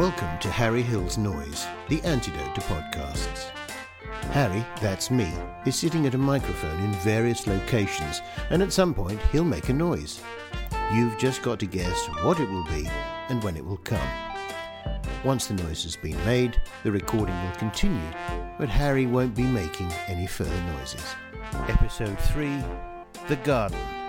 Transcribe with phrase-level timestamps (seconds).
[0.00, 3.50] Welcome to Harry Hill's Noise, the antidote to podcasts.
[4.32, 5.30] Harry, that's me,
[5.66, 9.74] is sitting at a microphone in various locations, and at some point he'll make a
[9.74, 10.22] noise.
[10.94, 12.88] You've just got to guess what it will be
[13.28, 14.08] and when it will come.
[15.22, 18.10] Once the noise has been made, the recording will continue,
[18.58, 21.14] but Harry won't be making any further noises.
[21.68, 22.58] Episode 3
[23.28, 23.99] The Garden.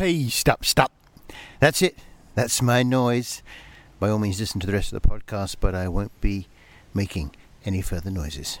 [0.00, 0.92] Please stop, stop.
[1.58, 1.98] That's it.
[2.34, 3.42] That's my noise.
[3.98, 6.48] By all means, listen to the rest of the podcast, but I won't be
[6.94, 8.60] making any further noises.